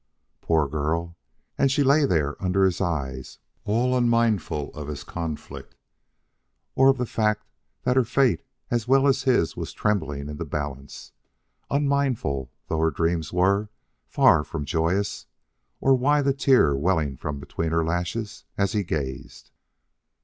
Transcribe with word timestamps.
Poor 0.41 0.67
girl! 0.67 1.15
and 1.59 1.71
she 1.71 1.83
lay 1.83 2.05
there 2.07 2.35
under 2.43 2.65
his 2.65 2.81
eyes 2.81 3.37
all 3.65 3.95
unmindful 3.95 4.73
of 4.73 4.87
his 4.87 5.03
conflict 5.03 5.75
or 6.73 6.89
of 6.89 6.97
the 6.97 7.05
fact 7.05 7.45
that 7.83 7.95
her 7.95 8.03
fate 8.03 8.43
as 8.71 8.87
well 8.87 9.05
as 9.07 9.21
his 9.25 9.55
was 9.55 9.71
trembling 9.73 10.27
in 10.27 10.37
the 10.37 10.43
balance; 10.43 11.11
unmindful, 11.69 12.51
though 12.65 12.79
her 12.79 12.89
dreams 12.89 13.31
were 13.31 13.69
far 14.07 14.43
from 14.43 14.65
joyous 14.65 15.27
or 15.79 15.93
why 15.93 16.23
the 16.23 16.33
tear 16.33 16.75
welling 16.75 17.15
from 17.15 17.39
between 17.39 17.69
her 17.69 17.85
lashes 17.85 18.45
as 18.57 18.71
he 18.71 18.81
gazed. 18.83 19.51